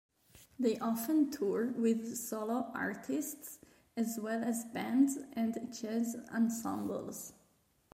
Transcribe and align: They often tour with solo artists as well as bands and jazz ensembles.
They 0.57 0.79
often 0.79 1.29
tour 1.29 1.67
with 1.77 2.17
solo 2.17 2.71
artists 2.73 3.59
as 3.95 4.19
well 4.19 4.43
as 4.43 4.65
bands 4.65 5.19
and 5.35 5.55
jazz 5.71 6.15
ensembles. 6.33 7.33